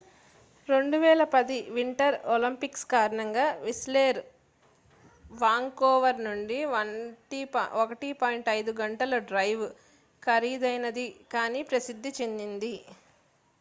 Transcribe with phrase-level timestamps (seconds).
[0.67, 4.19] 2010 winter Olympics కారణంగా Whistler
[5.35, 9.65] Vancouver నుండి 1.5 గంటల డ్రైవ్
[10.23, 12.73] ఖరీదైనది కాని ప్రసిద్ధి చెందింది